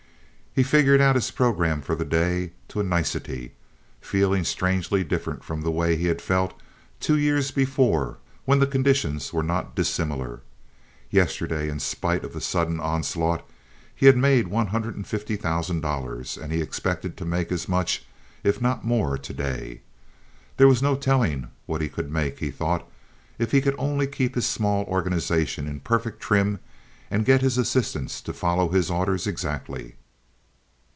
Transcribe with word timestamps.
He 0.53 0.63
figured 0.63 0.99
out 0.99 1.15
his 1.15 1.31
program 1.31 1.81
for 1.81 1.95
the 1.95 2.03
day 2.03 2.51
to 2.67 2.81
a 2.81 2.83
nicety, 2.83 3.53
feeling 4.01 4.43
strangely 4.43 5.01
different 5.01 5.45
from 5.45 5.61
the 5.61 5.71
way 5.71 5.95
he 5.95 6.07
had 6.07 6.21
felt 6.21 6.53
two 6.99 7.17
years 7.17 7.51
before 7.51 8.17
when 8.43 8.59
the 8.59 8.67
conditions 8.67 9.31
were 9.31 9.43
not 9.43 9.75
dissimilar. 9.75 10.41
Yesterday, 11.09 11.69
in 11.69 11.79
spite 11.79 12.25
of 12.25 12.33
the 12.33 12.41
sudden 12.41 12.81
onslaught, 12.81 13.49
he 13.95 14.07
had 14.07 14.17
made 14.17 14.49
one 14.49 14.67
hundred 14.67 14.97
and 14.97 15.07
fifty 15.07 15.37
thousand 15.37 15.79
dollars, 15.79 16.35
and 16.37 16.51
he 16.51 16.59
expected 16.59 17.15
to 17.15 17.23
make 17.23 17.49
as 17.49 17.69
much, 17.69 18.03
if 18.43 18.61
not 18.61 18.83
more, 18.83 19.17
to 19.17 19.33
day. 19.33 19.79
There 20.57 20.67
was 20.67 20.81
no 20.81 20.97
telling 20.97 21.47
what 21.65 21.79
he 21.79 21.87
could 21.87 22.11
make, 22.11 22.39
he 22.39 22.51
thought, 22.51 22.85
if 23.39 23.53
he 23.53 23.61
could 23.61 23.75
only 23.77 24.05
keep 24.05 24.35
his 24.35 24.47
small 24.47 24.83
organization 24.83 25.65
in 25.65 25.79
perfect 25.79 26.19
trim 26.19 26.59
and 27.09 27.23
get 27.23 27.41
his 27.41 27.57
assistants 27.57 28.19
to 28.19 28.33
follow 28.33 28.67
his 28.67 28.91
orders 28.91 29.25
exactly. 29.25 29.95